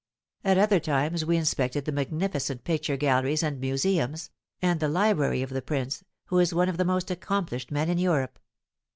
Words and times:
At 0.43 0.57
other 0.57 0.79
times 0.79 1.25
we 1.25 1.37
inspected 1.37 1.85
the 1.85 1.91
magnificent 1.91 2.63
picture 2.63 2.97
galleries 2.97 3.43
and 3.43 3.59
museums, 3.59 4.31
and 4.59 4.79
the 4.79 4.87
library 4.89 5.43
of 5.43 5.51
the 5.51 5.61
prince, 5.61 6.03
who 6.25 6.39
is 6.39 6.55
one 6.55 6.69
of 6.69 6.77
the 6.77 6.85
most 6.85 7.11
accomplished 7.11 7.69
men 7.71 7.87
in 7.87 7.99
Europe. 7.99 8.39